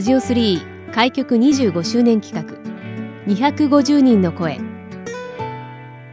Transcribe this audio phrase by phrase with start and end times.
[0.00, 2.56] ラジオ3開局25周年企画。
[3.30, 4.58] 250人の声。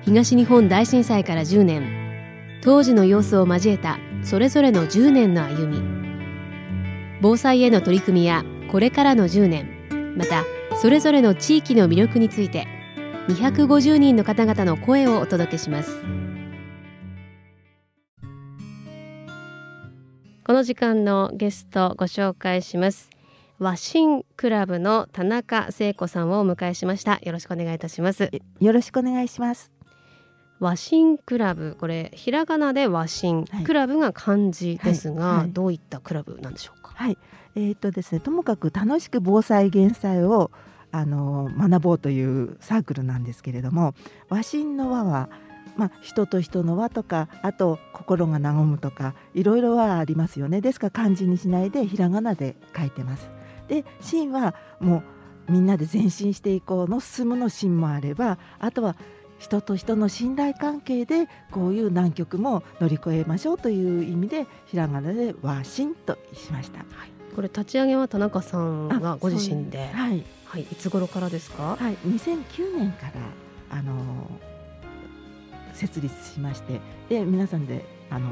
[0.01, 2.59] 東日本大震災から10年。
[2.61, 5.81] 当時の様子を交えたそれぞれの10年の歩み。
[7.21, 10.17] 防災への取り組みやこれからの10年。
[10.17, 10.43] また
[10.75, 12.67] それぞれの地域の魅力について
[13.29, 16.03] 250人の方々の声をお届けします。
[20.43, 23.16] この時間のゲストご紹介します。
[23.59, 27.19] 和新クラブの田中聖子さんをお迎えしました。
[27.23, 28.29] よろしくお願いいたします。
[28.59, 29.73] よろしくお願いします。
[30.59, 36.91] 和新クラブこれひらがなで和新、はい、クラブが漢字ですが、はいはい、どういったクラブなんでしょうか？
[36.93, 37.17] はい。
[37.55, 40.51] えー、とですねともかく楽しく防災減災を
[40.91, 43.95] あの学ぼうというサークルなんですけれども
[44.29, 45.29] 和新の和は
[45.75, 50.61] まあ、人と人の和とかあと心が和むとかいろいろはありますよね。
[50.61, 53.29] ですから漢字にしないでひらがなで書いてます
[53.67, 55.03] で真はも
[55.49, 58.95] うみんなで前進していこうの進むの真もあればあとは
[59.39, 66.79] 人と人の信頼関係でこういう難局も乗り越えましょうという意味でひらがなで和心としました。
[66.79, 71.77] はい、これ立ち上げは田中さんがご自身で、はい、はい、いつ頃からですか？
[71.79, 73.05] はい、2009年か
[73.69, 73.93] らあの
[75.73, 78.31] 設立しましてで皆さんであの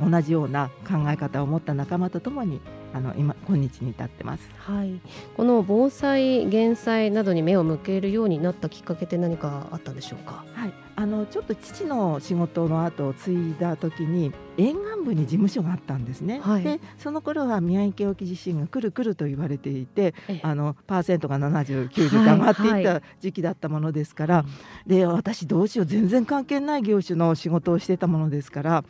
[0.00, 2.60] 同じような考え方を持った仲間とともに
[2.94, 5.00] あの今今日に至ってます、はい、
[5.36, 24.50] この防災減災などに目を向けるようになったきっかけって何かあったんでしょうか、はい、あのちょっと父の仕事の後を継いだ時に沿岸部に事務所があったんですね、はい、でその頃は宮城県沖地震が来る来ると言われていてあのパーセントが70、90上がっていった時期だったものですから、はいは
[24.86, 28.84] い、で私どうしよう全然関係ない業種の仕事をしてたものですから。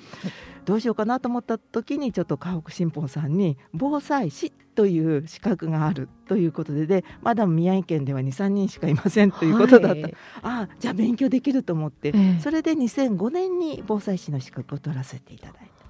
[0.64, 15.84] どうしようかなと思った時にちょっと河北新報さんに防災士という資格があるということででまだ宮城県では23人しかいませんということだった、はい、ああじゃあ勉強できると思って、ええ、それで2005年に防災士の資格を取らせていただいた。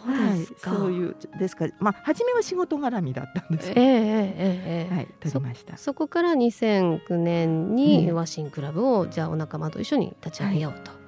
[0.00, 1.66] そうですか、はい、そういうですか。
[1.66, 3.70] ら、まあ、初めは仕事絡みだったんです。
[3.70, 5.76] えええええはい、取りました。
[5.76, 10.92] そこから2009年にワシンクラブを、じゃあお仲間と一緒に立ち上げようと。
[10.92, 10.99] い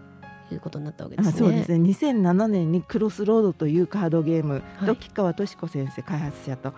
[0.56, 1.38] うことになったわけですね。
[1.38, 1.78] そうですね。
[1.78, 4.62] 2007年にクロスロードというカードゲーム。
[4.86, 6.72] と吉川敏子先生開発者と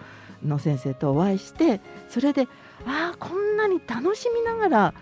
[0.44, 2.48] の先生とお会いしてそれで
[2.86, 4.94] ああこんなに楽しみながら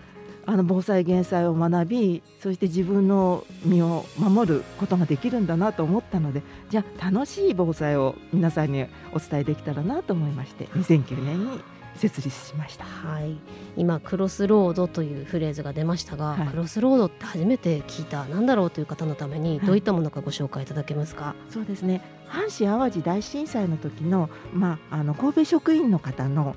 [0.45, 11.61] あの防災減災を学びそして自分の身を守ることができるんだなと思ったのでじゃあ楽しい防災を皆さんにお伝えできたらなと思いまして 2009年に
[11.95, 13.35] 設立しました、はい、
[13.77, 22.01] 今クロスロードというフレーズが出ましたが、はい、クロスロードって初めて聞いたなんだろうという方のためにどういったものかご紹介いただけますか、はい、そうですね。
[22.29, 26.55] 阪神・淡路大震災の時の,、まあ、あの神戸職員の方の、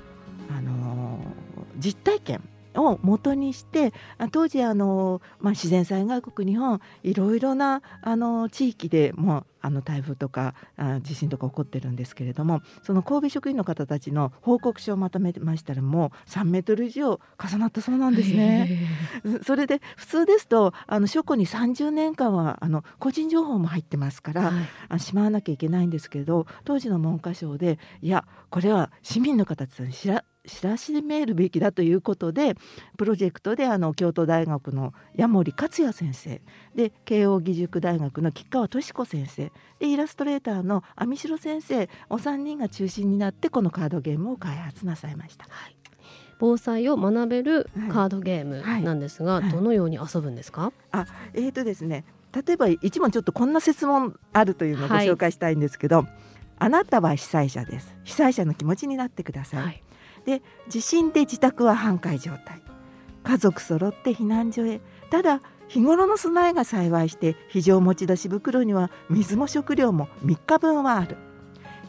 [0.49, 2.41] あのー、実体験
[2.77, 3.93] を元にして
[4.31, 18.87] 当時あの、まあ、自然災害国日本いろいろなあの地域でもあの台風とかあ地震とか起こってるんですけれどもその神戸職員の方たちの報告書をまとめましたらもう3メートル以上重なったそうなんですね。
[19.45, 24.51] それで普通ですとあの書庫に30年間はあの個人情報も入ってますから、
[24.89, 32.55] はい、しまわなきゃいけないんですけど当時の文科省でいやこれは市民の方たちに知ら知らしめるべきだということで
[32.97, 36.41] プロジェクトであの京都大学の矢守克也先生
[36.75, 45.45] で慶應義塾大学の吉川敏子先生でイラストレーターの網代先生お三人が中心になってこのカードゲームを開発なさいました。
[45.49, 45.75] はい
[46.39, 50.71] 防災を学べるカードゲームなんですが、はいはい、どのように遊ぶんですか？
[50.91, 52.05] あ、えっ、ー、とですね。
[52.31, 56.05] 例えば一問ちょっとこんな質問あるというのをご紹介したいんですけど、
[56.59, 57.95] あなたは被災者です。
[58.03, 59.83] 被災者の気持ちになってください
[60.27, 62.61] で地震で自宅は半壊状態。
[63.23, 64.81] 家族揃って避難所へ。
[65.09, 71.17] ただ日頃の備えが幸いして非常持ち出し袋には水も食料も3日分はある。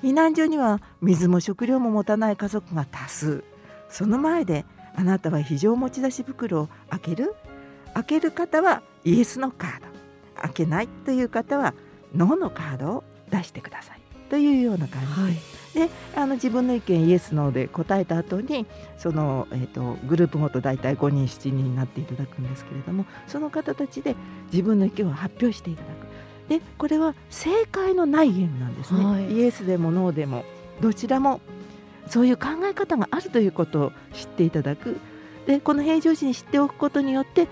[0.03, 3.43] 避難所には水も食料も持たない家族が多数。
[3.89, 4.65] その前で
[4.95, 7.35] あなたは非常持ち出し袋を開ける？
[7.95, 9.87] 開ける方はイエスのカード。
[10.43, 11.75] 開けないという方は
[12.15, 14.01] ノーのカードを出してください。
[14.29, 15.07] というような感じ。
[15.09, 15.59] で、はい。
[15.75, 18.67] であの自分の意見イエスノーで答えた後に
[18.97, 24.17] その、えーと、グループごと大体5人7人になっていただくんですけれどもその方たちで
[24.51, 26.09] 自分の意見を発表していただく。
[26.49, 30.47] でこれは正解のないゲームなんですね、はい、イエスでもノーでも
[30.81, 31.43] どちらも
[32.07, 34.97] そういう考え方があるということを知っていただく。
[35.47, 37.49] でこの平常時に知っておくことによって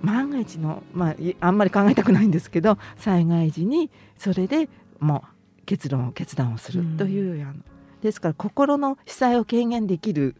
[0.00, 4.68] 万が一の、まあ、あんまり考えたくないんですけど災害時にそれで
[5.00, 5.35] もう
[5.66, 7.64] 結論を決断をするという、うん、
[8.00, 10.36] ですから心の被災を軽減できる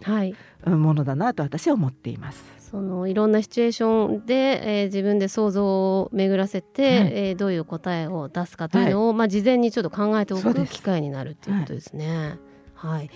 [0.65, 2.57] ものだなと私は思っています。
[2.71, 12.39] そのいろんなシチュエーションで、えー、自分で想像を巡らせて、はい、えー、どういう答えを出すかというのを、はい、まあ、事前にちょっと考えておく機会になるということですね。
[12.75, 13.11] はい、はい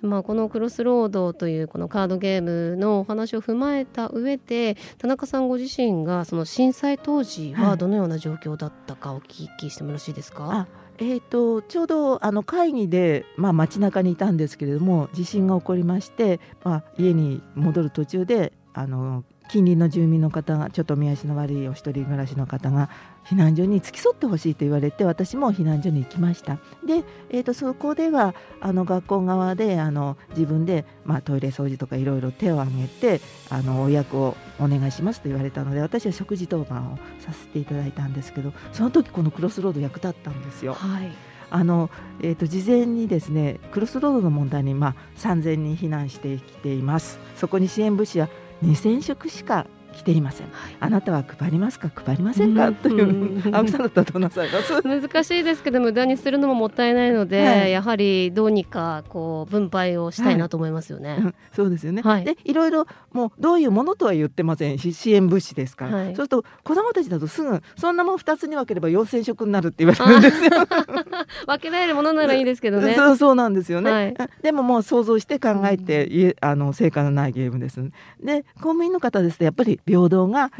[0.00, 22.88] まあ、このクロスロードというこのカードゲームのお話を踏まえた上で田中さんご自身がその震災当時はどのような状況だったかお聞きしてもよろしいですか、はいえーと、ちょうどあの会議で、まあ、街中にいたんですけれども地震が起こりまして、まあ、家に戻る途中であの近隣の住民の方がちょっと見足の悪いお一人暮らしの方が
[23.26, 26.58] 避難所に付き添ってほしいと言われて私も避難所に行きました。
[26.84, 33.20] で、えーと、そこではあの学校側であの自分で、まあ、トイレ掃除とかいろいろ手を挙げて
[33.50, 40.74] あのお役をお願いしますと言われたので私は食事当番をさせていただいたんですけどその時このクロスロード役立ったんですよ。
[40.74, 41.10] はい
[41.50, 41.88] あの
[42.20, 48.28] えーと、事前にですねクロスロードの問題に、まあ、3000人避難してきていますそこに支援物資は
[48.64, 51.90] 2000食しか来ていません、はい、あなたは配りますか？
[51.94, 54.82] 配りませんか、うん、という青木さんだったらどうなさいます？
[54.82, 64.78] 難しいですけど無駄にするのももったいないので、はい、やはりどうにかこう分配をしたいなと思いますよね、はい、そうですよね、はい、でいろいろもうどういうものとは言ってません。
[64.78, 70.50] し支援物資ですから、そうすると子どもたちだとすぐそんなもん2つに分ければ4000食になるって言われるんですよ。
[71.46, 72.94] 分けられるものならいいですけどね。
[72.94, 77.80] そうそうなんですよね、でももう想像して考えて、うん、あの成果のないゲームです。
[78.22, 80.50] で公務員の方ですとやっぱり平等が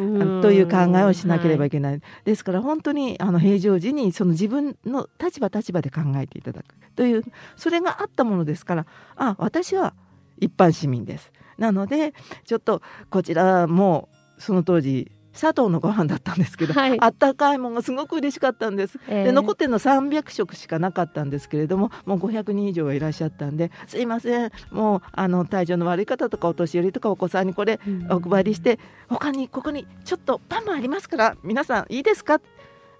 [0.43, 7.25] という考えをしなければいけない、はい、ですから本当にあの平常時にその自分の立場立場で考えていただくという
[7.56, 8.87] それがあったものですから
[9.17, 9.94] あ私は
[10.38, 11.32] 一般市民です。
[11.56, 12.12] なので
[12.44, 24.51] ちょっとこちらもその当時砂糖のご飯だったんですけど、はい、あったかいものがすごく嬉しかったんです、えー、で残ってるの300食しかなかったんですけれどももう500人以上はいらっしゃったんですいません。
[24.71, 28.79] もうあの体調の悪い方とかお年寄りとかお子さんにこれお配りして、
[29.11, 32.41] うん、他にここにちょっとパンもありますから皆さんいいですか？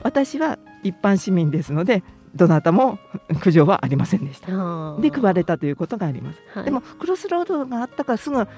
[0.03, 2.03] 私は一般市民ですので
[2.35, 2.99] どなたも
[3.41, 4.97] 苦情はありませんでした。
[5.01, 6.41] で配れたということがあります。
[6.53, 8.49] はい、でもクロスロードがあったからすぐあ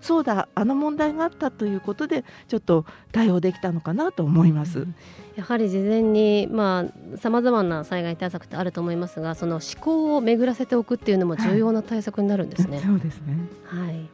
[0.00, 4.80] そうだあの問題があったということでちょっと対応できたのかなと思います。
[4.80, 4.94] うん、
[5.36, 12.78] やはり事前にまあさまざまな災害対策ってあると思いますがその思考を巡らせておくっていうのも重要な対策になるんですね。
[12.78, 13.36] はい、そうですね。
[13.64, 14.08] はい。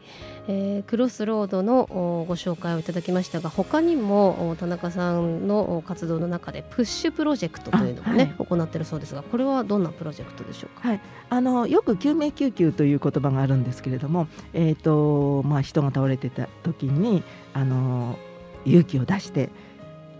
[0.49, 1.87] えー、クロスロードの
[2.27, 11.01] ご紹介をいただきましたが他にも田中さんの活動の中でプッシュプロジェクトというのもね、はい、行っているそうですがこれはどんなプロジェクトでしょうか、はい、
[11.31, 17.23] あのよく救命救急という言葉があるんですけれども、えーとまあ、人が倒れてた時に
[17.55, 18.19] あの
[18.65, 19.51] 勇気を出して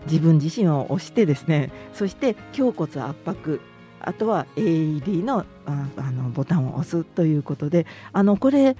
[0.05, 3.61] 自分自身を押してですねそして胸骨圧迫
[3.99, 8.75] あとは AED のあのボタンを押すということであのこれ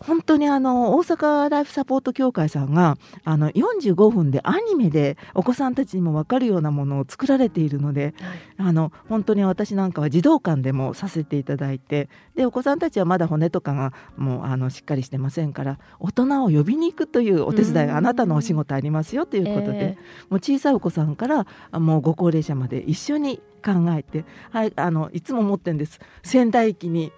[0.00, 19.96] 本当にあの大阪ライフサポート協会さんがあの45分でアニメでお子さんたちにも分かるようなものを作られているので、はい、あの本当に私なんかは児童館でもさせていただいてでお子さんたちはまだ骨とかがもうあのしっかりしてませんから大人を呼びに行くというお手伝いがあなたのお仕事ありますよということで、えー、も
[20.30, 25.98] う小さいお子さんからもうご高齢者まで一緒に考えて、はい、あのいつも思ってるんです。
[26.22, 27.12] 仙台駅に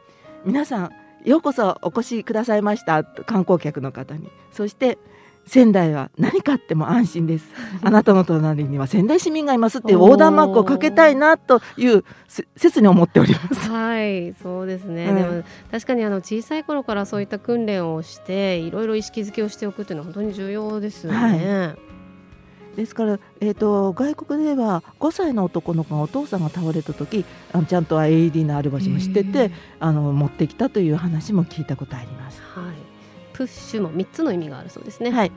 [0.45, 0.93] 皆さん
[1.25, 4.99] ようこそお越しくださいました観光客の方にそして
[5.49, 7.47] 仙台は何かあっても安心です。
[7.83, 12.05] あなたの隣には仙台市民がいますっていう横断幕をかけたいなという
[12.57, 13.71] 切に思っております。
[13.71, 15.07] はい、そうですね。
[15.07, 21.19] うん、でも確かにあの小さい頃からそういった訓練をしていろいろ意識づけをしておくというのは本当に重要ですよね。
[21.19, 21.89] はい
[22.79, 32.41] ですから、えーと、外国では5歳の男の子がお父さんが倒れた時あのちゃんと AED のある場所も知ってて、あの持ってきたという話も聞いたことあります。
[32.41, 32.75] はい、
[33.33, 35.11] プッシュも3つの意味があるそうですね。
[35.11, 35.33] はい、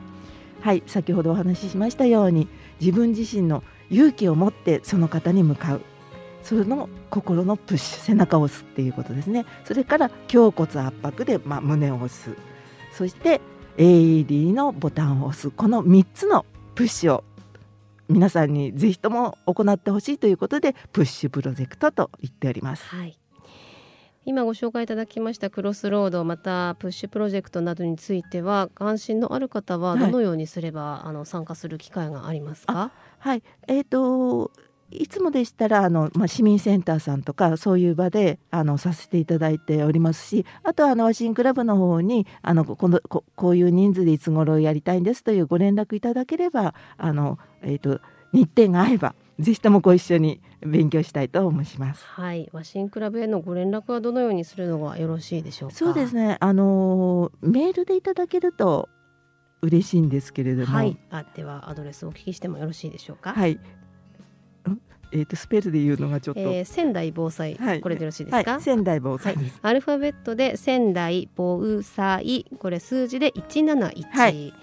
[0.60, 2.46] はい、先ほどお話ししましたように
[2.80, 5.80] 自分自身の勇気を持ってその方に向かう。
[6.44, 9.46] その心のプッシュ背中を押すっていうことですね。
[9.64, 12.36] それから胸骨圧迫で、まあ、胸を押す。
[12.92, 13.40] そして
[13.78, 15.50] AED のボタンを押す。
[15.50, 16.46] この3つの
[16.76, 17.24] プッシュを
[18.12, 22.84] 皆さんにぜひとも行ってほしいということでプッシュプロジェクトと言っております。
[22.84, 23.18] はい。
[24.24, 32.92] 今ご紹介いただきましたクロスロードまたプッシュプロジェクトなどについては関心のある方はどのようにすれば、はい、あの参加する機会がありますか？
[33.18, 33.42] はい。
[33.66, 34.52] えーと
[34.92, 48.00] いつもでしたらあの、まあ、市民センターさんとかそういう場であのさせていただいておりますしあとはあのワシンクラブの方にあのこのここういう人数でいつ頃やりたいんですというご連絡いただければあの、えーと、
[48.32, 52.04] 日程が合えばぜひともご一緒に勉強したいと思います。
[52.04, 55.74] はい、ワシンクラブへのご連絡はどのようにするのがよろしいでしょうか？
[55.74, 56.36] そうですね。
[56.38, 58.88] あのメールでいただけると
[59.62, 60.66] 嬉しいんですけれども。
[60.66, 60.96] はい。
[61.10, 63.32] あではアドレスをお聞きしてもよろしいでしょうか？
[63.32, 63.58] はい。
[65.12, 74.54] えーと、スペルで言うのがちょっと、えー、仙台防災、はい、これでよろしいですか、はい、仙台防災、はい、アルファベットで仙台防災これ数字で171、はい、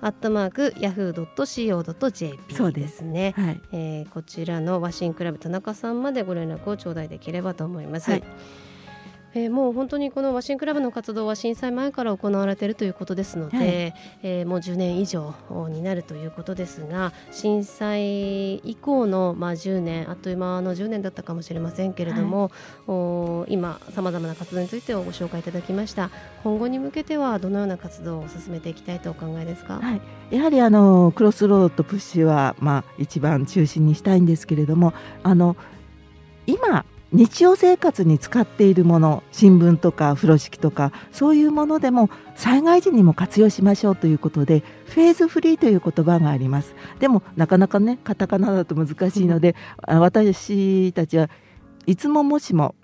[0.00, 3.02] アットマークヤフー .co.jp です。
[3.02, 3.60] ねです、はい。
[3.72, 8.10] えー、こちらのワシンクラブ田中さんまでご連絡を頂戴できればと思います。
[9.32, 13.66] はいえー、もう本当にこのワシンクラブの活動は震災前から行われているということですので、はい、
[14.22, 15.34] えー、もう10年以上
[15.68, 22.50] になるということですが震災以降の、まあ、10年あっという間の10年だったかもしれませんけれども、はい、
[22.88, 26.10] お今さまざまな活動についてご紹介いただきました。
[26.42, 29.94] 今後に向けてはどのような活動を進めていきたいとお考えですか、は
[30.30, 35.56] い、やはりあのクロスロードプッシュは、まあ、一番中心にしたいんですけれどもあの
[36.46, 46.74] 今日常生活に使っているもの新聞とか風呂敷とかそういうものでも災害時にも活用しましょうということでフェーズフリーという言葉があります。
[46.98, 49.56] でもなかなかねカタカナだと難しいので、
[49.88, 51.30] うん、私たちは
[51.86, 52.74] いつももしも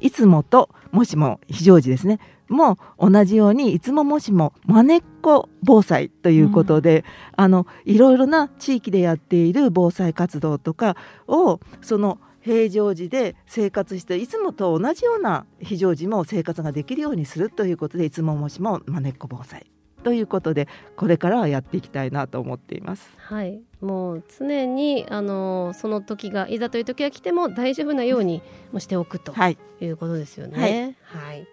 [0.00, 2.20] いつもともしも非常時ですね。
[2.48, 7.04] も同じようにいつももしもまねっこ防災ということで、
[7.36, 19.66] うん、あのいろいろな地域でやっている防災活動とかをその平常時で生活していつもと同じような非常時も生活ができるようにするということでいつももしもまねっこ防災。
[20.02, 23.08] ということでこれからはやっていきたいなと思っています。
[23.16, 29.32] はい、もう常にあのその時がいざという時が来ても大丈夫なようにもしておくと
[29.80, 30.98] いうことですよね。
[31.04, 31.48] はい、はい。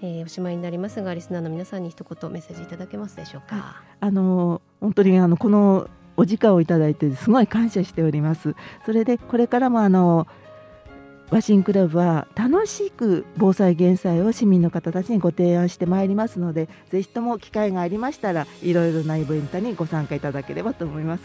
[0.00, 3.56] えー、おしまいになりますがリスナーの皆さんに一言メッセージいただけますでしょうか？
[3.56, 5.88] はい、あの本当にあのこの
[6.18, 8.56] お時間をいただいてすごい感謝しております。
[8.84, 10.26] それでこれからもあの
[11.30, 21.22] ワシンクラブは楽しく防災減災を市民の方たちにご提案してまいりますのでぜひとも機会がありましたらいろいろなイベントにご参加いただければと思います、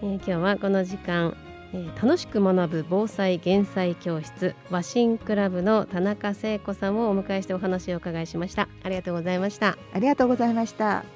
[0.00, 1.36] えー、今日はこの時間、
[1.74, 8.66] えー、楽しく学ぶ防災減災教室ワシンクラブの田中聖子さんをお迎えしてお話を伺いしました。
[8.82, 9.76] ありがとうございました。
[9.92, 11.15] ありがとうございました